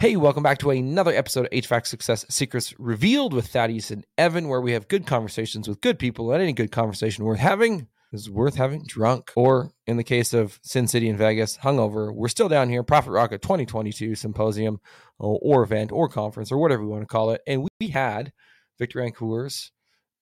[0.00, 4.46] Hey, welcome back to another episode of HVAC Success Secrets Revealed with Thaddeus and Evan,
[4.46, 6.30] where we have good conversations with good people.
[6.30, 9.32] And any good conversation worth having is worth having drunk.
[9.34, 12.14] Or in the case of Sin City and Vegas, hungover.
[12.14, 14.78] We're still down here, Profit Rocket 2022 symposium
[15.18, 17.40] or, or event or conference or whatever we want to call it.
[17.44, 18.32] And we had
[18.78, 19.72] Victor Rancour's,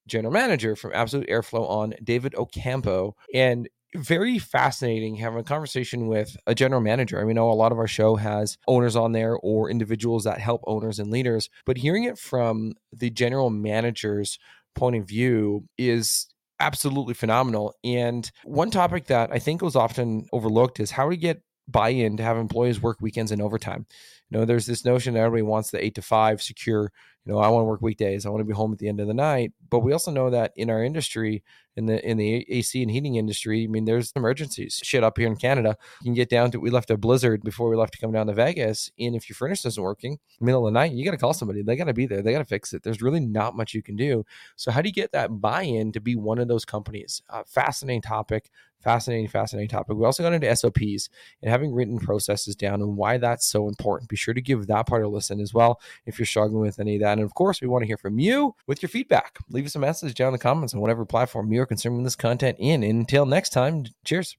[0.07, 3.15] general manager from Absolute Airflow on David Ocampo.
[3.35, 7.21] And very fascinating having a conversation with a general manager.
[7.21, 10.41] I mean, know a lot of our show has owners on there or individuals that
[10.41, 14.39] help owners and leaders, but hearing it from the general manager's
[14.75, 16.27] point of view is
[16.61, 17.75] absolutely phenomenal.
[17.85, 22.23] And one topic that I think was often overlooked is how to get buy-in to
[22.23, 23.87] have employees work weekends and overtime.
[24.31, 26.91] You know, there's this notion that everybody wants the eight to five secure.
[27.25, 28.25] You know, I want to work weekdays.
[28.25, 29.53] I want to be home at the end of the night.
[29.69, 31.43] But we also know that in our industry,
[31.77, 34.81] in the in the AC and heating industry, I mean, there's emergencies.
[34.83, 36.61] Shit up here in Canada, you can get down to.
[36.61, 39.35] We left a blizzard before we left to come down to Vegas, and if your
[39.35, 41.63] furnace isn't working, middle of the night, you got to call somebody.
[41.63, 42.23] They got to be there.
[42.23, 42.83] They got to fix it.
[42.83, 44.25] There's really not much you can do.
[44.57, 47.23] So, how do you get that buy-in to be one of those companies?
[47.29, 48.51] Uh, fascinating topic
[48.87, 49.97] fascinating, fascinating topic.
[49.97, 51.09] We also got into SOPs
[51.43, 54.09] and having written processes down and why that's so important.
[54.17, 56.95] Be sure to give that part a listen as well if you're struggling with any
[56.95, 57.19] of that.
[57.19, 59.37] And of course, we want to hear from you with your feedback.
[59.51, 62.57] Leave us a message down in the comments on whatever platform you're consuming this content
[62.59, 62.83] in.
[62.83, 64.39] And until next time, cheers.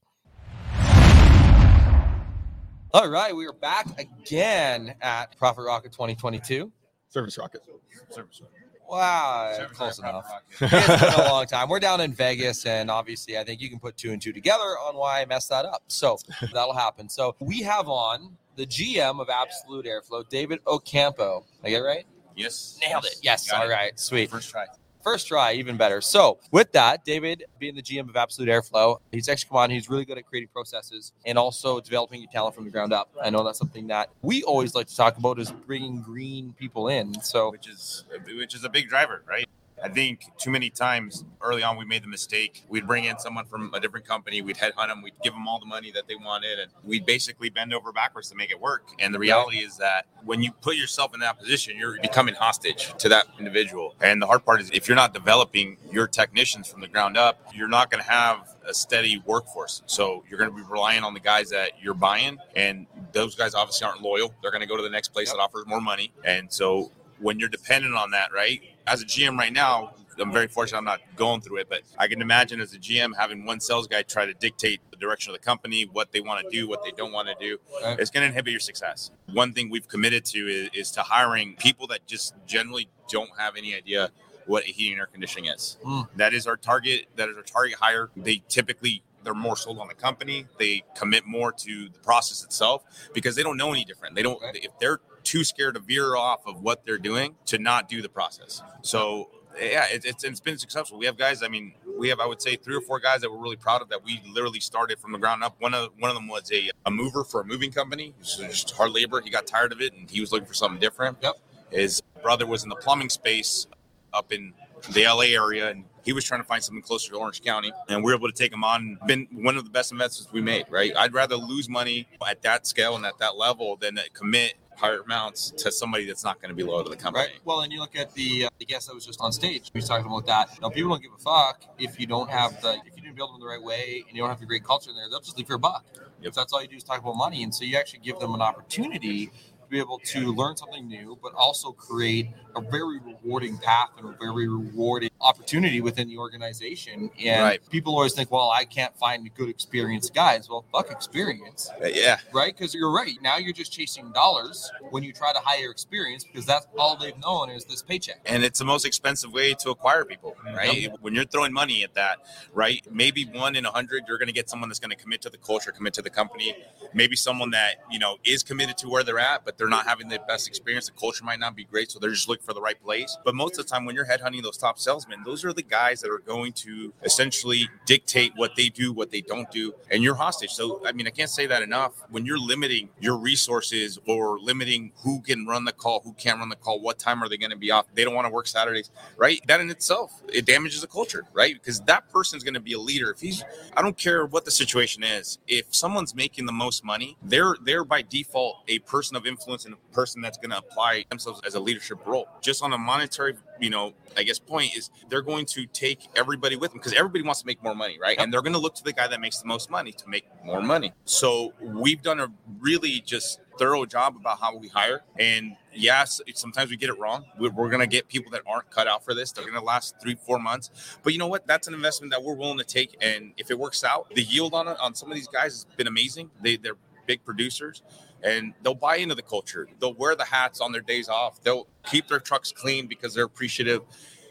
[2.92, 6.72] All right, we are back again at Profit Rocket 2022.
[7.08, 7.62] Service Rocket.
[8.10, 8.54] Service Rocket.
[8.90, 10.28] Wow, Service close enough.
[10.60, 11.68] it's been a long time.
[11.68, 14.64] We're down in Vegas, and obviously, I think you can put two and two together
[14.64, 15.84] on why I messed that up.
[15.86, 16.18] So
[16.52, 17.08] that'll happen.
[17.08, 21.44] So we have on the GM of Absolute Airflow, David Ocampo.
[21.62, 22.04] I get it right?
[22.36, 22.78] Yes.
[22.82, 23.14] Nailed it.
[23.22, 23.50] Yes.
[23.52, 23.92] All right.
[23.92, 24.00] it.
[24.00, 24.28] Sweet.
[24.28, 24.66] First try.
[25.04, 26.00] First try, even better.
[26.00, 29.70] So, with that, David being the GM of Absolute Airflow, he's actually come on.
[29.70, 33.08] He's really good at creating processes and also developing your talent from the ground up.
[33.22, 36.88] I know that's something that we always like to talk about is bringing green people
[36.88, 37.14] in.
[37.22, 39.48] So, which is which is a big driver, right?
[39.82, 42.64] I think too many times early on we made the mistake.
[42.68, 45.60] We'd bring in someone from a different company, we'd headhunt them, we'd give them all
[45.60, 48.88] the money that they wanted, and we'd basically bend over backwards to make it work.
[48.98, 52.92] And the reality is that when you put yourself in that position, you're becoming hostage
[52.98, 53.94] to that individual.
[54.00, 57.50] And the hard part is if you're not developing your technicians from the ground up,
[57.54, 59.82] you're not going to have a steady workforce.
[59.86, 63.54] So you're going to be relying on the guys that you're buying, and those guys
[63.54, 64.34] obviously aren't loyal.
[64.42, 65.36] They're going to go to the next place yep.
[65.36, 66.12] that offers more money.
[66.24, 68.62] And so when you're dependent on that, right?
[68.86, 72.08] As a GM right now, I'm very fortunate I'm not going through it, but I
[72.08, 75.40] can imagine as a GM having one sales guy try to dictate the direction of
[75.40, 77.58] the company, what they want to do, what they don't want to do.
[77.82, 77.98] Right.
[78.00, 79.10] It's going to inhibit your success.
[79.32, 83.56] One thing we've committed to is, is, to hiring people that just generally don't have
[83.56, 84.10] any idea
[84.46, 85.76] what heating and air conditioning is.
[85.84, 86.08] Mm.
[86.16, 87.06] That is our target.
[87.16, 88.10] That is our target hire.
[88.16, 90.46] They typically they're more sold on the company.
[90.58, 94.14] They commit more to the process itself because they don't know any different.
[94.14, 97.86] They don't if they're too scared to veer off of what they're doing to not
[97.86, 98.62] do the process.
[98.80, 99.28] So
[99.60, 100.98] yeah, it, it's, it's been successful.
[100.98, 101.42] We have guys.
[101.42, 103.82] I mean, we have I would say three or four guys that we're really proud
[103.82, 105.56] of that we literally started from the ground up.
[105.58, 108.14] One of one of them was a, a mover for a moving company.
[108.22, 109.20] just hard labor.
[109.20, 111.18] He got tired of it and he was looking for something different.
[111.22, 111.34] Yep.
[111.70, 113.66] His brother was in the plumbing space
[114.14, 114.54] up in
[114.92, 118.02] the LA area and he was trying to find something closer to Orange County, and
[118.02, 118.98] we were able to take him on.
[119.06, 120.64] Been one of the best investments we made.
[120.70, 125.02] Right, I'd rather lose money at that scale and at that level than commit higher
[125.06, 127.26] mounts to somebody that's not going to be loyal to the company.
[127.26, 127.34] Right.
[127.44, 129.70] Well, and you look at the uh, the guest that was just on stage.
[129.74, 130.60] We talked about that.
[130.62, 133.32] Now, people don't give a fuck if you don't have the if you didn't build
[133.32, 135.08] them the right way and you don't have the great culture in there.
[135.10, 135.84] They'll just leave for a buck.
[135.94, 136.04] Yep.
[136.22, 138.34] If that's all you do is talk about money, and so you actually give them
[138.34, 143.58] an opportunity to be able to learn something new, but also create a very rewarding
[143.58, 147.10] path and a very rewarding opportunity within the organization.
[147.24, 147.60] And right.
[147.70, 150.48] people always think, well, I can't find good experienced guys.
[150.48, 151.70] Well, fuck experience.
[151.82, 152.18] Uh, yeah.
[152.32, 152.56] Right?
[152.56, 153.16] Because you're right.
[153.22, 157.18] Now you're just chasing dollars when you try to hire experience because that's all they've
[157.18, 158.20] known is this paycheck.
[158.26, 160.82] And it's the most expensive way to acquire people, right?
[160.82, 160.98] Yep.
[161.00, 162.18] When you're throwing money at that,
[162.52, 162.86] right?
[162.90, 165.30] Maybe one in a hundred, you're going to get someone that's going to commit to
[165.30, 166.54] the culture, commit to the company.
[166.94, 170.08] Maybe someone that, you know, is committed to where they're at, but they're not having
[170.08, 170.86] the best experience.
[170.86, 171.90] The culture might not be great.
[171.90, 173.16] So they're just looking for the right place.
[173.24, 176.00] But most of the time, when you're headhunting those top salesmen, those are the guys
[176.00, 180.14] that are going to essentially dictate what they do, what they don't do, and you're
[180.14, 180.50] hostage.
[180.50, 181.92] So, I mean, I can't say that enough.
[182.10, 186.48] When you're limiting your resources or limiting who can run the call, who can't run
[186.48, 187.86] the call, what time are they going to be off?
[187.94, 189.40] They don't want to work Saturdays, right?
[189.46, 191.54] That in itself, it damages the culture, right?
[191.54, 193.10] Because that person is going to be a leader.
[193.10, 193.44] If he's,
[193.76, 195.38] I don't care what the situation is.
[195.46, 199.74] If someone's making the most money, they're they're by default a person of influence and
[199.74, 202.28] a person that's going to apply themselves as a leadership role.
[202.40, 206.56] Just on a monetary, you know, I guess point is they're going to take everybody
[206.56, 208.18] with them because everybody wants to make more money, right?
[208.18, 210.24] And they're going to look to the guy that makes the most money to make
[210.44, 210.92] more money.
[211.04, 212.28] So we've done a
[212.60, 215.02] really just thorough job about how we hire.
[215.18, 217.24] And yes, sometimes we get it wrong.
[217.38, 219.32] We're, we're going to get people that aren't cut out for this.
[219.32, 220.98] They're going to last three, four months.
[221.02, 221.46] But you know what?
[221.46, 222.96] That's an investment that we're willing to take.
[223.00, 225.66] And if it works out, the yield on it on some of these guys has
[225.76, 226.30] been amazing.
[226.40, 227.82] They, they're big producers
[228.22, 229.68] and they'll buy into the culture.
[229.80, 231.42] They'll wear the hats on their days off.
[231.42, 233.82] They'll keep their trucks clean because they're appreciative.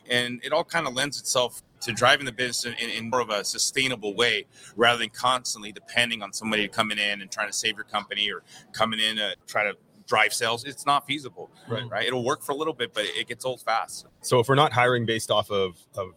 [0.09, 3.29] And it all kind of lends itself to driving the business in, in, more of
[3.29, 4.45] a sustainable way
[4.75, 8.43] rather than constantly depending on somebody coming in and trying to save your company or
[8.71, 9.77] coming in to try to
[10.07, 10.63] drive sales.
[10.63, 11.83] It's not feasible, right?
[11.89, 12.07] right?
[12.07, 14.07] It'll work for a little bit, but it gets old fast.
[14.21, 16.13] So if we're not hiring based off of, of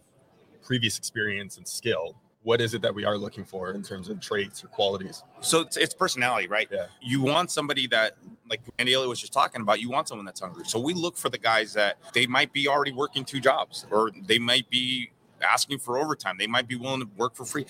[0.63, 4.19] previous experience and skill, what is it that we are looking for in terms of
[4.19, 5.23] traits or qualities?
[5.41, 6.67] So it's, it's personality, right?
[6.71, 6.87] Yeah.
[7.01, 8.17] You want somebody that,
[8.49, 10.65] like Andy Elliott was just talking about, you want someone that's hungry.
[10.65, 14.11] So we look for the guys that they might be already working two jobs or
[14.25, 15.11] they might be
[15.41, 16.37] asking for overtime.
[16.37, 17.65] They might be willing to work for free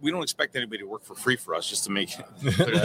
[0.00, 2.26] we don't expect anybody to work for free for us just to make it.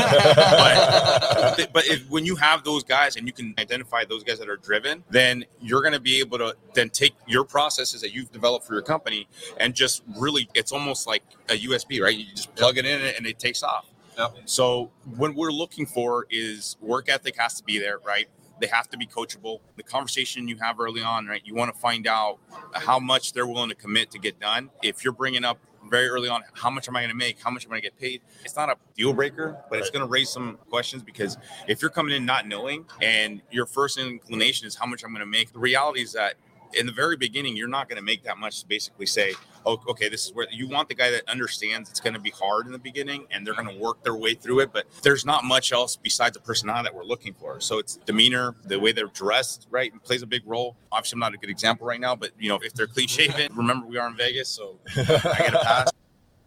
[1.57, 4.49] But, but if, when you have those guys and you can identify those guys that
[4.49, 8.31] are driven then you're going to be able to then take your processes that you've
[8.31, 9.27] developed for your company
[9.59, 12.15] and just really it's almost like a usb right?
[12.17, 13.85] You just plug it in and it takes off.
[14.17, 14.35] Yep.
[14.45, 18.27] so what we're looking for is work ethic has to be there right
[18.59, 19.59] they have to be coachable.
[19.75, 21.41] The conversation you have early on, right?
[21.43, 22.39] You want to find out
[22.73, 24.69] how much they're willing to commit to get done.
[24.81, 25.59] If you're bringing up
[25.89, 27.41] very early on how much am I going to make?
[27.41, 28.21] How much am I going to get paid?
[28.43, 31.37] It's not a deal breaker, but it's going to raise some questions because
[31.67, 35.21] if you're coming in not knowing and your first inclination is how much I'm going
[35.21, 36.35] to make, the reality is that
[36.73, 39.33] in the very beginning, you're not going to make that much to basically say,
[39.67, 42.29] oh, okay, this is where you want the guy that understands it's going to be
[42.29, 44.71] hard in the beginning and they're going to work their way through it.
[44.71, 47.59] But there's not much else besides the personality that we're looking for.
[47.59, 50.77] So it's demeanor, the way they're dressed, right, plays a big role.
[50.91, 53.51] Obviously, I'm not a good example right now, but you know, if they're clean shaven,
[53.55, 55.91] remember we are in Vegas, so I get a pass.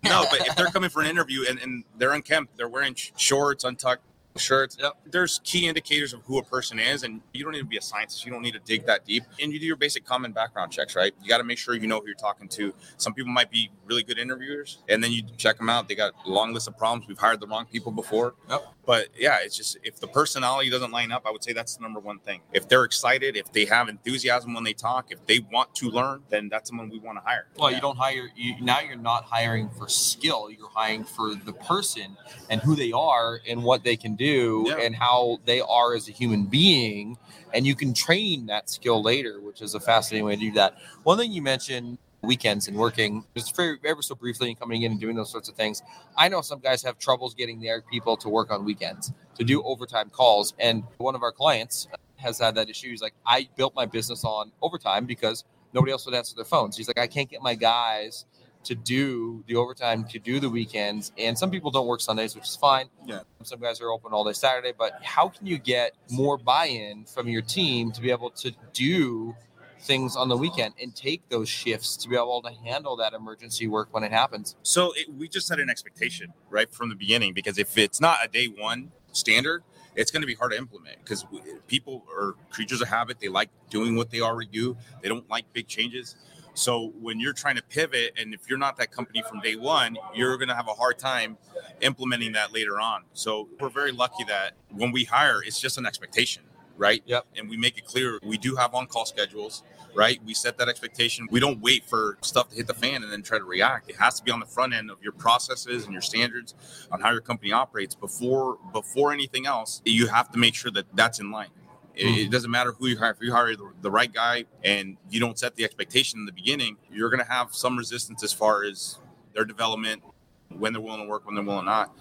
[0.03, 3.65] No, but if they're coming for an interview and, and they're unkempt, they're wearing shorts,
[3.65, 4.03] untucked,
[4.41, 4.77] shirts.
[5.05, 7.83] There's key indicators of who a person is, and you don't need to be a
[7.83, 8.25] scientist.
[8.25, 9.25] You don't need to dig that deep.
[9.41, 11.13] And you do your basic common background checks, right?
[11.23, 12.75] You got to make sure you know who you're talking to.
[12.97, 15.89] Some people might be really good interviewers, and then you check them out.
[15.89, 17.07] They got a long list of problems.
[17.07, 18.35] We've hired the wrong people before.
[18.49, 18.65] Yep.
[18.87, 21.83] But yeah, it's just if the personality doesn't line up, I would say that's the
[21.83, 22.41] number one thing.
[22.53, 26.23] If they're excited, if they have enthusiasm when they talk, if they want to learn,
[26.29, 27.47] then that's someone we want to hire.
[27.57, 27.77] Well, yeah.
[27.77, 28.81] you don't hire you now.
[28.81, 30.51] You're not hiring for skill.
[30.51, 32.17] You're hiring for the person
[32.49, 34.77] and who they are and what they can do yeah.
[34.77, 37.17] and how they are as a human being.
[37.53, 40.77] And you can train that skill later, which is a fascinating way to do that.
[41.03, 44.93] One thing you mentioned weekends and working just very ever so briefly and coming in
[44.93, 45.83] and doing those sorts of things.
[46.17, 49.63] I know some guys have troubles getting their people to work on weekends to do
[49.63, 50.55] overtime calls.
[50.59, 52.91] And one of our clients has had that issue.
[52.91, 56.77] He's like, I built my business on overtime because nobody else would answer their phones.
[56.77, 58.27] He's like, I can't get my guys
[58.63, 61.13] to do the overtime, to do the weekends.
[61.17, 62.91] And some people don't work Sundays, which is fine.
[63.07, 63.21] Yeah.
[63.43, 64.75] Some guys are open all day Saturday.
[64.77, 68.53] But how can you get more buy in from your team to be able to
[68.75, 69.35] do
[69.81, 73.67] things on the weekend and take those shifts to be able to handle that emergency
[73.67, 74.57] work when it happens.
[74.63, 78.19] So it, we just set an expectation right from the beginning because if it's not
[78.25, 79.63] a day one standard,
[79.97, 81.27] it's going to be hard to implement because
[81.67, 83.19] people are creatures of habit.
[83.21, 84.77] They like doing what they already do.
[85.03, 86.17] They don't like big changes.
[86.55, 89.97] So when you're trying to pivot, and if you're not that company from day one,
[90.15, 91.39] you're going to have a hard time
[91.81, 93.05] implementing that later on.
[93.15, 96.43] So we're very lucky that when we hire, it's just an expectation
[96.81, 97.03] right?
[97.05, 97.27] Yep.
[97.37, 99.63] And we make it clear we do have on call schedules,
[99.95, 100.19] right?
[100.25, 101.29] We set that expectation.
[101.31, 103.91] We don't wait for stuff to hit the fan and then try to react.
[103.91, 106.55] It has to be on the front end of your processes and your standards
[106.91, 109.83] on how your company operates before before anything else.
[109.85, 111.51] You have to make sure that that's in line.
[111.95, 112.31] It, it, mm-hmm.
[112.31, 113.11] doesn't matter who you hire.
[113.11, 116.33] If you hire the, the right guy and you don't set the expectation in the
[116.33, 118.99] beginning, you're going to have some resistance as far as
[119.35, 120.03] their development,
[120.49, 121.95] when they're willing to work, when they're willing not.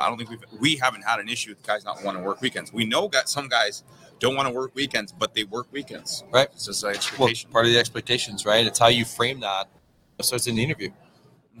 [0.00, 2.40] I don't think we've we haven't had an issue with guys not wanting to work
[2.40, 2.72] weekends.
[2.72, 3.84] We know got some guys
[4.18, 6.24] don't want to work weekends, but they work weekends.
[6.32, 6.48] Right.
[6.52, 7.48] It's just expectation.
[7.50, 8.66] Well, part of the expectations, right?
[8.66, 9.68] It's how you frame that.
[10.20, 10.90] So it's in the interview.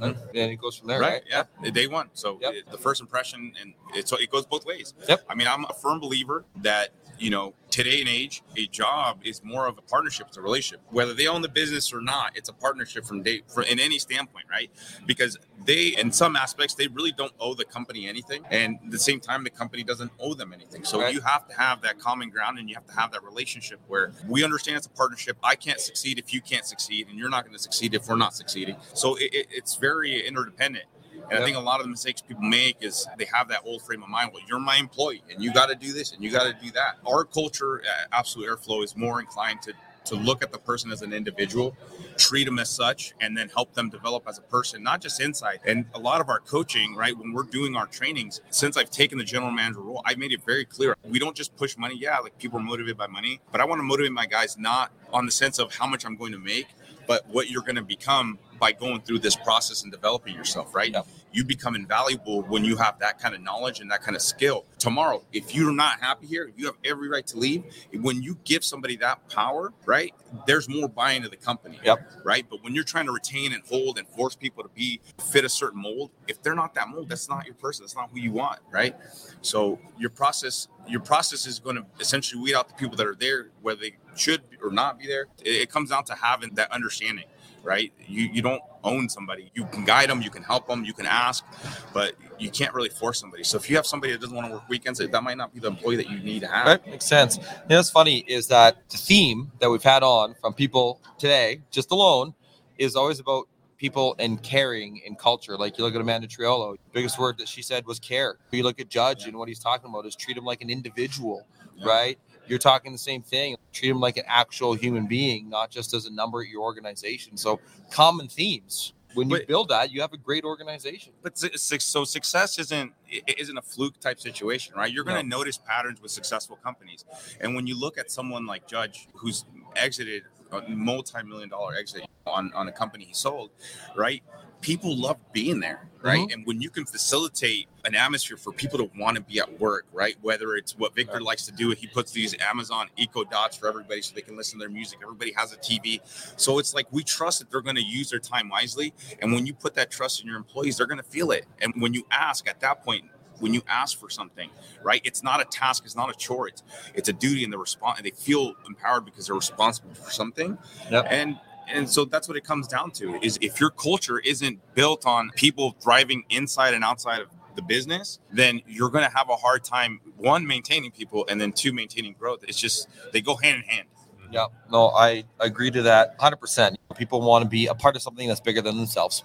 [0.00, 0.36] Mm-hmm.
[0.36, 1.22] And it goes from there, right?
[1.32, 1.46] right?
[1.62, 2.10] Yeah, day one.
[2.14, 2.54] So yep.
[2.54, 4.92] it, the first impression, and it, so it goes both ways.
[5.08, 5.24] Yep.
[5.28, 9.42] I mean, I'm a firm believer that you know, today and age, a job is
[9.42, 10.28] more of a partnership.
[10.28, 10.80] It's a relationship.
[10.90, 13.98] Whether they own the business or not, it's a partnership from day for in any
[13.98, 14.70] standpoint, right?
[15.06, 18.98] Because they, in some aspects, they really don't owe the company anything, and at the
[18.98, 20.84] same time, the company doesn't owe them anything.
[20.84, 21.12] So right.
[21.12, 24.12] you have to have that common ground, and you have to have that relationship where
[24.28, 25.36] we understand it's a partnership.
[25.42, 28.16] I can't succeed if you can't succeed, and you're not going to succeed if we're
[28.16, 28.76] not succeeding.
[28.92, 30.84] So it, it, it's very interdependent.
[31.24, 31.40] And yep.
[31.40, 34.02] I think a lot of the mistakes people make is they have that old frame
[34.02, 34.30] of mind.
[34.32, 36.70] Well, you're my employee, and you got to do this, and you got to do
[36.72, 36.96] that.
[37.06, 39.72] Our culture at Absolute Airflow is more inclined to
[40.04, 41.76] to look at the person as an individual,
[42.16, 45.60] treat them as such, and then help them develop as a person, not just inside.
[45.64, 49.18] And a lot of our coaching, right, when we're doing our trainings, since I've taken
[49.18, 51.96] the general manager role, I've made it very clear we don't just push money.
[51.98, 54.92] Yeah, like people are motivated by money, but I want to motivate my guys not
[55.12, 56.66] on the sense of how much I'm going to make,
[57.06, 60.94] but what you're going to become by going through this process and developing yourself, right?
[61.32, 64.64] You become invaluable when you have that kind of knowledge and that kind of skill.
[64.78, 67.64] Tomorrow, if you're not happy here, you have every right to leave.
[67.92, 70.14] When you give somebody that power, right,
[70.46, 71.80] there's more buy into the company.
[71.82, 72.12] Yep.
[72.24, 72.46] Right.
[72.48, 75.00] But when you're trying to retain and hold and force people to be
[75.32, 77.84] fit a certain mold, if they're not that mold, that's not your person.
[77.84, 78.60] That's not who you want.
[78.70, 78.94] Right.
[79.42, 83.16] So your process, your process is going to essentially weed out the people that are
[83.16, 85.26] there, whether they should or not be there.
[85.44, 87.24] It comes down to having that understanding
[87.64, 87.92] right?
[88.06, 89.50] You you don't own somebody.
[89.54, 91.44] You can guide them, you can help them, you can ask,
[91.92, 93.42] but you can't really force somebody.
[93.42, 95.60] So if you have somebody that doesn't want to work weekends, that might not be
[95.60, 96.66] the employee that you need to have.
[96.66, 97.38] Right, makes sense.
[97.38, 101.62] You know, what's funny is that the theme that we've had on from people today,
[101.70, 102.34] just alone,
[102.76, 105.56] is always about people and caring and culture.
[105.56, 108.36] Like you look at Amanda Triolo, biggest word that she said was care.
[108.52, 109.28] You look at Judge Yeah.
[109.28, 111.88] and what he's talking about is treat him like an individual, Yeah.
[111.88, 112.18] right?
[112.46, 113.56] You're talking the same thing.
[113.72, 117.36] Treat him like an actual human being, not just as a number at your organization.
[117.36, 117.60] So
[117.90, 118.92] common themes.
[119.14, 121.12] When you But- build that, you have a great organization.
[121.22, 122.92] But so success isn't
[123.38, 124.92] isn't a fluke type situation, right?
[124.92, 127.04] You're going to notice patterns with successful companies,
[127.40, 129.44] and when you look at someone like Judge, who's
[129.76, 133.50] exited a multi-million dollar exit on on a company he sold,
[133.94, 134.22] right?
[134.64, 136.06] People love being there, mm-hmm.
[136.06, 136.32] right?
[136.32, 139.84] And when you can facilitate an atmosphere for people to want to be at work,
[139.92, 140.16] right?
[140.22, 144.00] Whether it's what Victor likes to do, he puts these Amazon Echo Dots for everybody
[144.00, 145.00] so they can listen to their music.
[145.02, 146.00] Everybody has a TV,
[146.40, 148.94] so it's like we trust that they're going to use their time wisely.
[149.20, 151.44] And when you put that trust in your employees, they're going to feel it.
[151.60, 153.04] And when you ask at that point,
[153.40, 154.48] when you ask for something,
[154.82, 155.00] right?
[155.04, 156.62] It's not a task, it's not a chore, it's
[156.94, 160.56] it's a duty and the response and they feel empowered because they're responsible for something.
[160.90, 161.06] Yep.
[161.10, 165.06] And and so that's what it comes down to is if your culture isn't built
[165.06, 169.36] on people thriving inside and outside of the business, then you're going to have a
[169.36, 172.44] hard time one maintaining people and then two maintaining growth.
[172.48, 173.88] It's just they go hand in hand.
[174.32, 176.74] Yeah, no, I agree to that 100%.
[176.96, 179.22] People want to be a part of something that's bigger than themselves.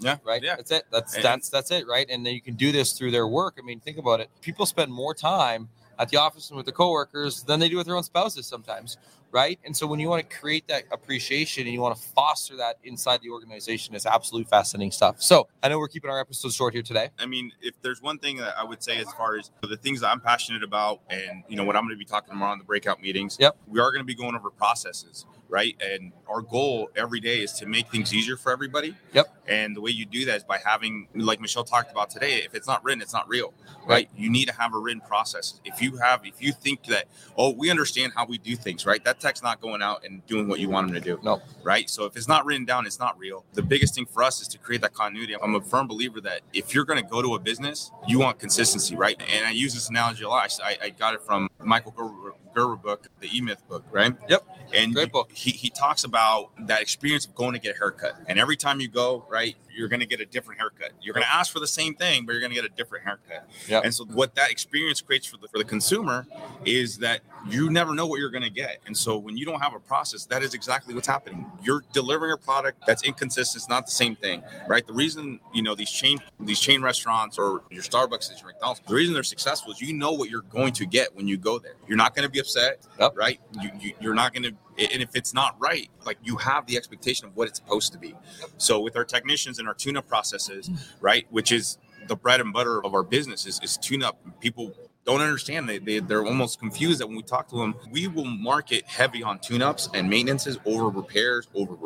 [0.00, 0.16] Yeah.
[0.24, 0.42] right?
[0.42, 0.56] Yeah.
[0.56, 0.84] That's it.
[0.90, 2.06] That's And- that's that's it, right?
[2.08, 3.58] And then you can do this through their work.
[3.60, 4.28] I mean, think about it.
[4.40, 5.68] People spend more time
[5.98, 8.96] at the office and with their coworkers than they do with their own spouses sometimes,
[9.30, 9.58] right?
[9.64, 12.76] And so when you want to create that appreciation and you want to foster that
[12.84, 15.20] inside the organization, it's absolutely fascinating stuff.
[15.22, 17.10] So I know we're keeping our episode short here today.
[17.18, 20.00] I mean, if there's one thing that I would say as far as the things
[20.00, 22.58] that I'm passionate about and you know what I'm going to be talking tomorrow in
[22.58, 23.56] the breakout meetings, Yep.
[23.66, 25.76] we are going to be going over processes, right?
[25.80, 28.96] And our goal every day is to make things easier for everybody.
[29.12, 29.26] Yep.
[29.46, 32.54] And the way you do that is by having, like Michelle talked about today, if
[32.54, 33.54] it's not written, it's not real,
[33.86, 34.10] right?
[34.14, 35.60] You need to have a written process.
[35.64, 37.06] If you have, if you think that,
[37.38, 39.02] oh, we understand how we do things, right?
[39.04, 41.40] That tech's not going out and doing what you want them to do No.
[41.62, 41.88] right?
[41.88, 43.44] So if it's not written down, it's not real.
[43.54, 45.34] The biggest thing for us is to create that continuity.
[45.42, 48.38] I'm a firm believer that if you're going to go to a business, you want
[48.38, 49.18] consistency, right?
[49.34, 50.58] And I use this analogy a lot.
[50.62, 54.14] I, I got it from Michael Gerber, Gerber book, the E Myth book, right?
[54.28, 54.46] Yep.
[54.74, 55.30] And Great book.
[55.32, 58.16] He, he talks about that experience of going to get a haircut.
[58.26, 60.90] And every time you go, right, you're going to get a different haircut.
[61.00, 63.04] You're going to ask for the same thing, but you're going to get a different
[63.04, 63.48] haircut.
[63.68, 63.84] Yep.
[63.84, 66.26] And so what that experience creates for the, for the consumer
[66.64, 68.78] is that you never know what you're going to get.
[68.86, 71.46] And so when you don't have a process, that is exactly what's happening.
[71.62, 73.60] You're delivering a product that's inconsistent.
[73.62, 74.84] It's not the same thing, right?
[74.86, 78.80] The reason, you know, these chain, these chain restaurants or your Starbucks and your McDonald's,
[78.86, 81.58] the reason they're successful is you know what you're going to get when you go
[81.58, 81.74] there.
[81.86, 83.16] You're not going to be upset, Yep.
[83.16, 83.40] right?
[83.62, 86.76] You, you, you're not going to, and if it's not right, like you have the
[86.76, 88.14] expectation of what it's supposed to be.
[88.56, 90.70] So with our technicians and our tune-up processes,
[91.00, 94.18] right, which is the bread and butter of our business is, is tune-up.
[94.40, 94.72] People
[95.08, 95.66] don't understand.
[95.66, 99.22] They, they they're almost confused that when we talk to them, we will market heavy
[99.22, 101.76] on tune-ups and maintenances over repairs, over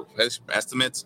[0.48, 1.04] estimates,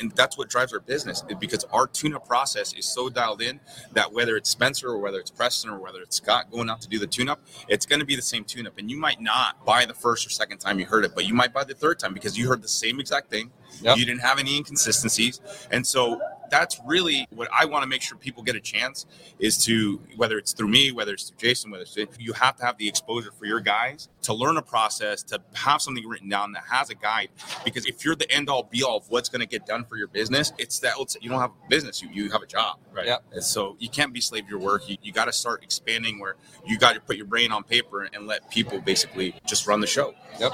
[0.00, 3.60] and that's what drives our business because our tune-up process is so dialed in
[3.92, 6.88] that whether it's Spencer or whether it's Preston or whether it's Scott going out to
[6.88, 9.86] do the tune-up, it's going to be the same tune-up, and you might not buy
[9.86, 12.14] the first or second time you heard it, but you might buy the third time
[12.14, 13.52] because you heard the same exact thing.
[13.80, 13.96] Yep.
[13.96, 16.20] You didn't have any inconsistencies, and so
[16.54, 19.06] that's really what I want to make sure people get a chance
[19.40, 22.64] is to whether it's through me, whether it's through Jason, whether it's you have to
[22.64, 26.52] have the exposure for your guys to learn a process, to have something written down
[26.52, 27.30] that has a guide.
[27.64, 29.96] Because if you're the end all be all of what's going to get done for
[29.96, 32.78] your business, it's that it's, you don't have a business, you, you have a job.
[32.92, 33.06] Right.
[33.06, 33.24] Yep.
[33.32, 34.88] And so you can't be slave to your work.
[34.88, 38.04] You, you got to start expanding where you got to put your brain on paper
[38.04, 40.14] and let people basically just run the show.
[40.38, 40.52] Yep.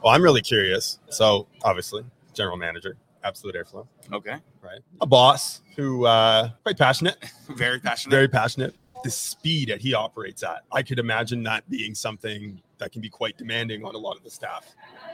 [0.00, 1.00] Well, I'm really curious.
[1.08, 4.36] So obviously, general manager, Absolute Airflow, Okay.
[4.60, 4.80] right?
[5.00, 7.16] A boss who uh quite passionate,
[7.48, 8.10] Very passionate.
[8.10, 8.74] very passionate.
[9.02, 13.08] the speed that he operates at, I could imagine that being something that can be
[13.10, 14.64] quite demanding on a lot of the staff.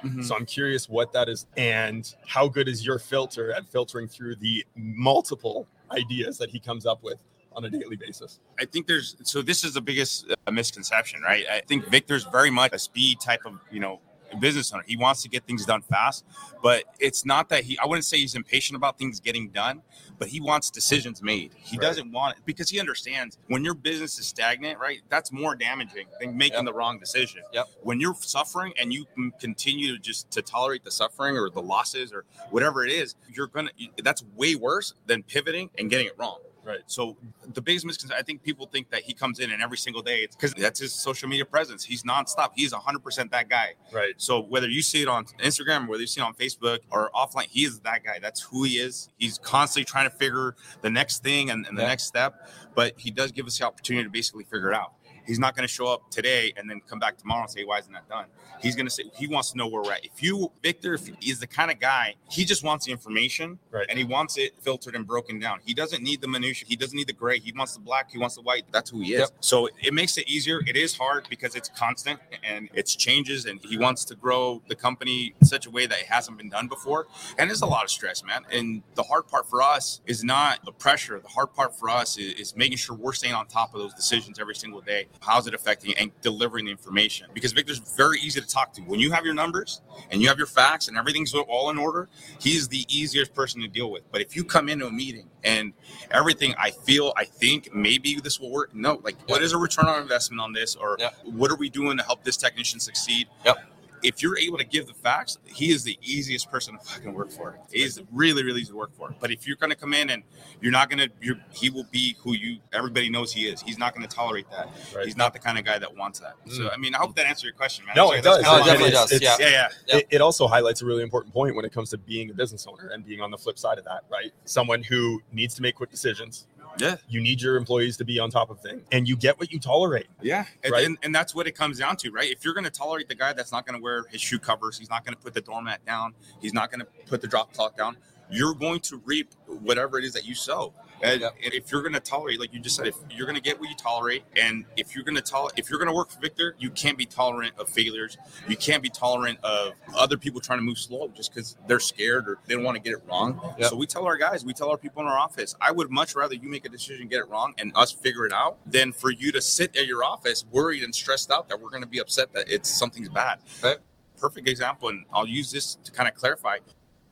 [0.05, 0.25] Mhm.
[0.25, 4.37] So I'm curious what that is and how good is your filter at filtering through
[4.37, 7.19] the multiple ideas that he comes up with
[7.53, 8.39] on a daily basis.
[8.61, 11.45] I think there's so this is the biggest uh, misconception, right?
[11.51, 14.01] I think Victor's very much a speed type of you know
[14.39, 14.85] business owner.
[14.87, 16.25] He wants to get things done fast,
[16.63, 17.79] but it's not that he.
[17.79, 19.83] I wouldn't say he's impatient about things getting done,
[20.19, 21.53] but he wants decisions made.
[21.57, 21.83] He Right.
[21.83, 25.01] doesn't want it because he understands when your business is stagnant, right?
[25.09, 26.65] That's more damaging than making Yep.
[26.67, 27.43] the wrong decision.
[27.53, 27.69] Yep.
[27.83, 31.63] When you're suffering and you can continue to just to tolerate the suffering or the
[31.63, 33.71] losses or whatever it is, you're gonna.
[34.03, 36.39] That's way worse than pivoting and getting it wrong.
[36.65, 36.81] Right.
[36.87, 37.17] So
[37.55, 40.19] the biggest misconception, I think people think that he comes in and every single day,
[40.21, 41.85] it's because that's his social media presence.
[41.85, 42.51] He's nonstop.
[42.55, 43.75] He's 100% that guy.
[43.93, 44.15] Right.
[44.19, 47.47] So whether you see it on Instagram, whether you see it on Facebook or offline,
[47.49, 48.19] he is that guy.
[48.21, 49.09] That's who he is.
[49.19, 51.89] He's constantly trying to figure the next thing and, and the Yeah.
[51.89, 54.93] next step, but he does give us the opportunity to basically figure it out.
[55.31, 57.79] He's not going to show up today and then come back tomorrow and say, why
[57.79, 58.25] isn't that done?
[58.61, 60.05] He's going to say, he wants to know where we're at.
[60.05, 63.61] If you, Victor, if he is the kind of guy, he just wants the information
[63.71, 63.87] Right.
[63.89, 65.61] and he wants it filtered and broken down.
[65.65, 66.67] He doesn't need the minutia.
[66.69, 67.39] He doesn't need the gray.
[67.39, 68.11] He wants the black.
[68.11, 68.65] He wants the white.
[68.73, 69.21] That's who he is.
[69.21, 69.31] Yep.
[69.39, 70.63] So it makes it easier.
[70.67, 74.75] It is hard because it's constant and it's changes, and he wants to grow the
[74.75, 77.07] company in such a way that it hasn't been done before.
[77.39, 78.43] And it's a lot of stress, man.
[78.51, 81.21] And the hard part for us is not the pressure.
[81.21, 83.95] The hard part for us is, is making sure we're staying on top of those
[83.95, 85.07] decisions every single day.
[85.23, 87.27] How's it affecting and delivering the information?
[87.35, 88.81] Because Victor's very easy to talk to.
[88.83, 92.09] When you have your numbers and you have your facts and everything's all in order,
[92.41, 94.11] he's the easiest person to deal with.
[94.11, 95.75] But if you come into a meeting and
[96.11, 98.75] everything I feel, I think maybe this will work.
[98.75, 101.15] No, like what is a return on investment on this, or Yep.
[101.25, 103.29] what are we doing to help this technician succeed?
[103.45, 103.59] Yep.
[104.03, 107.31] If you're able to give the facts, he is the easiest person to fucking work
[107.31, 107.59] for.
[107.71, 109.15] He's really, really easy to work for.
[109.21, 110.23] But if you're going to come in and
[110.61, 113.61] you're not going to, he will be who you everybody knows he is.
[113.61, 114.69] He's not going to tolerate that.
[114.95, 115.05] Right.
[115.05, 116.35] He's not the kind of guy that wants that.
[116.47, 116.73] So mm.
[116.73, 117.95] I mean, I hope that answered your question, man.
[117.97, 118.43] No, it does.
[118.43, 119.13] No, it definitely does.
[119.13, 119.47] it's- Yeah.
[119.47, 119.97] Yeah, yeah.
[119.99, 122.67] It, it also highlights a really important point when it comes to being a business
[122.67, 124.33] owner and being on the flip side of that, right?
[124.45, 126.47] Someone who needs to make quick decisions.
[126.79, 126.97] Yeah.
[127.09, 129.59] You need your employees to be on top of things and you get what you
[129.59, 130.07] tolerate.
[130.23, 130.87] Yeah, and, Right.
[130.87, 132.31] and, and that's what it comes down to, right?
[132.31, 134.79] If you're going to tolerate the guy that's not going to wear his shoe covers,
[134.79, 137.53] he's not going to put the doormat down, he's not going to put the drop
[137.53, 137.97] cloth down,
[138.31, 140.73] you're going to reap whatever it is that you sow.
[141.03, 141.35] And, Yep.
[141.45, 143.59] and if you're going to tolerate, like you just said, if you're going to get
[143.59, 146.21] what you tolerate, and if you're going to tolerate, if you're going to work for
[146.21, 148.19] Victor, you can't be tolerant of failures.
[148.49, 152.29] You can't be tolerant of other people trying to move slow just because they're scared
[152.29, 153.41] or they don't want to get it wrong.
[153.59, 153.71] Yep.
[153.71, 156.15] So we tell our guys, we tell our people in our office, I would much
[156.15, 159.11] rather you make a decision, get it wrong, and us figure it out than for
[159.11, 161.99] you to sit at your office worried and stressed out that we're going to be
[161.99, 163.39] upset that it's something's bad.
[163.63, 163.79] Right.
[164.19, 166.59] Perfect example, and I'll use this to kind of clarify.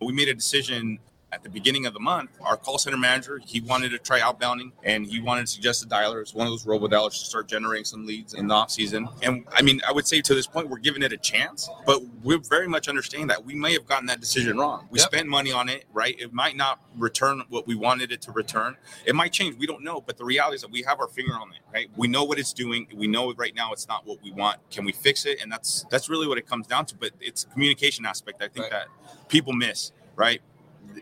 [0.01, 0.99] We made a decision
[1.33, 2.31] at the beginning of the month.
[2.41, 5.87] Our call center manager, he wanted to try outbounding and he wanted to suggest a
[5.89, 6.23] dialer.
[6.23, 9.09] It's one of those robo dialers to start generating some leads in the off season.
[9.23, 12.01] And I mean, I would say to this point, we're giving it a chance, but
[12.23, 14.89] we're very much understanding that we may have gotten that decision wrong.
[14.91, 15.09] We Yep.
[15.09, 16.17] spent money on it, right?
[16.19, 18.77] It might not return what we wanted it to return.
[19.05, 19.57] It might change.
[19.59, 20.01] We don't know.
[20.01, 21.91] But the reality is that we have our finger on it, right?
[21.97, 22.89] We know what it's doing.
[22.95, 24.59] We know right now it's not what we want.
[24.71, 25.41] Can we fix it?
[25.43, 26.95] And that's that's really what it comes down to.
[26.95, 28.43] But it's a communication aspect.
[28.43, 28.71] I think Right.
[28.71, 30.41] that people miss, right?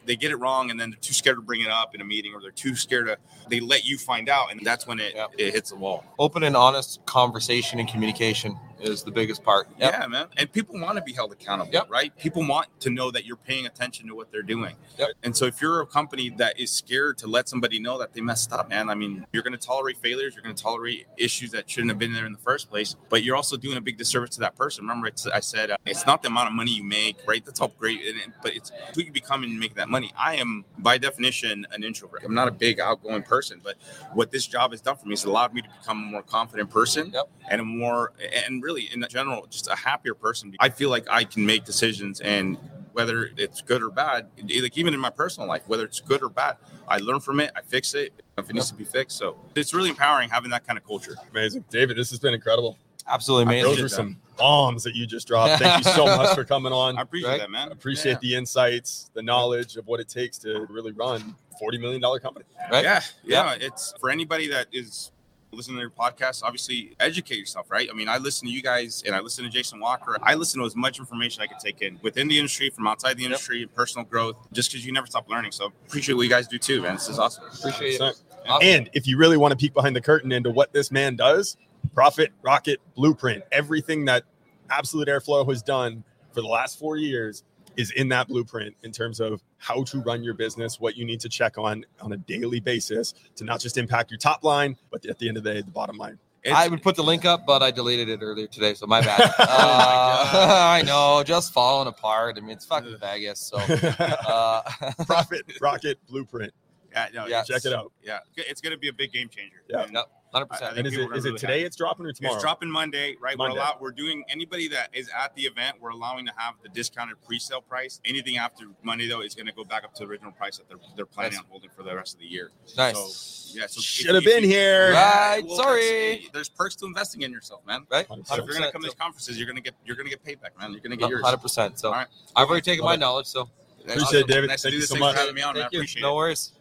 [0.04, 2.04] They get it wrong and then they're too scared to bring it up in a
[2.04, 3.18] meeting or they're too scared to
[3.48, 5.30] they let you find out and that's when it, Yep.
[5.38, 6.04] it hits the wall.
[6.18, 9.68] Open and honest conversation and communication is the biggest part.
[9.78, 9.92] Yep.
[9.92, 10.26] Yeah, man.
[10.36, 11.90] And people want to be held accountable, Yep.
[11.90, 12.16] right?
[12.18, 14.76] People want to know that you're paying attention to what they're doing.
[14.98, 15.08] Yep.
[15.22, 18.20] And so if you're a company that is scared to let somebody know that they
[18.20, 21.50] messed up, man, I mean, you're going to tolerate failures, you're going to tolerate issues
[21.52, 23.96] that shouldn't have been there in the first place, but you're also doing a big
[23.98, 24.84] disservice to that person.
[24.84, 27.44] Remember, it's, I said uh, it's not the amount of money you make, right?
[27.44, 28.00] That's all great,
[28.42, 30.12] but it's who you become and make that money.
[30.18, 32.22] I am, by definition, an introvert.
[32.24, 33.76] I'm not a big outgoing person, but
[34.12, 36.70] what this job has done for me is allowed me to become a more confident
[36.70, 37.28] person Yep.
[37.48, 38.12] and a more
[38.46, 42.20] and really in general just a happier person i feel like i can make decisions
[42.20, 42.58] and
[42.92, 44.26] whether it's good or bad
[44.62, 46.56] like even in my personal life whether it's good or bad
[46.88, 49.72] i learn from it i fix it if it needs to be fixed so it's
[49.72, 51.64] really empowering having that kind of culture Amazing.
[51.70, 52.76] David, this has been incredible.
[53.08, 53.82] Absolutely I Those amazing.
[53.84, 53.94] were that.
[53.94, 55.62] some bombs that you just dropped.
[55.62, 56.98] Thank you so much for coming on.
[56.98, 57.40] i appreciate Right.
[57.40, 58.18] that man appreciate yeah.
[58.22, 62.44] the insights, the knowledge of what it takes to really run a $40 million company.
[62.72, 62.82] Right?
[62.82, 65.12] yeah yeah it's for anybody that is
[65.52, 67.88] listening to your podcast obviously educate yourself right?
[67.90, 70.16] I mean i listen to you guys and i listen to jason walker.
[70.22, 73.16] I listen to as much information i can take in within the industry from outside
[73.16, 75.52] the industry and personal growth just because you never stop learning.
[75.52, 76.94] So appreciate what you guys do too man.
[76.94, 77.44] This is awesome.
[77.46, 78.22] Appreciate it.
[78.48, 78.68] Awesome.
[78.68, 81.56] And if you really want to peek behind the curtain into what this man does,
[81.94, 84.24] Profit Rocket Blueprint, everything that
[84.70, 87.42] Absolute Airflow has done for the last four years
[87.76, 91.20] is in that blueprint in terms of how to run your business, what you need
[91.20, 95.04] to check on on a daily basis to not just impact your top line, but
[95.06, 96.18] at the end of the day, the bottom line.
[96.54, 99.18] I would put the link up, but I deleted it earlier today, so my bad.
[99.38, 102.36] Oh Uh, I know, just falling apart.
[102.38, 103.40] I mean, it's fucking Vegas.
[103.40, 103.56] So,
[103.98, 104.62] uh,
[105.06, 106.52] Profit Rocket Blueprint.
[106.92, 107.42] yeah, no, Yeah.
[107.42, 107.92] Check it out.
[108.02, 109.62] yeah, it's going to be a big game changer.
[109.68, 109.86] Yeah.
[109.92, 110.06] Yep.
[110.32, 110.78] Hundred I percent.
[110.78, 111.52] And is people it are is it really today?
[111.54, 111.64] happy.
[111.66, 112.34] It's dropping or tomorrow?
[112.34, 113.36] It's dropping Monday, right?
[113.38, 113.54] Monday.
[113.54, 115.76] We're allow- we're doing anybody that is at the event.
[115.80, 118.00] We're allowing to have the discounted pre-sale price.
[118.04, 120.68] Anything after Monday though is going to go back up to the original price that
[120.68, 121.40] they're they're planning Nice.
[121.40, 122.50] on holding for the rest of the year.
[122.76, 122.96] Nice.
[122.96, 123.66] So, yeah.
[123.66, 124.92] So if- Should have been you- here.
[124.92, 125.82] Right, well, sorry.
[125.88, 127.86] Eh, there's perks to investing in yourself, man.
[127.90, 128.06] Right.
[128.06, 129.96] Hundred So if you're going to come to these conferences, you're going to get you're
[129.96, 130.72] going to get paid back, man.
[130.72, 131.22] You're going to get yours.
[131.24, 131.78] Hundred percent.
[131.78, 132.06] So, All right.
[132.34, 133.26] I've already taken my knowledge.
[133.26, 133.48] So,
[133.88, 134.48] Appreciate it, David.
[134.48, 134.88] Nice Thank to do you this.
[134.88, 135.14] so Thanks much.
[135.14, 135.54] for having me on.
[135.54, 135.62] man.
[135.62, 135.78] Thank you.
[135.78, 136.16] appreciate No it.
[136.16, 136.52] worries.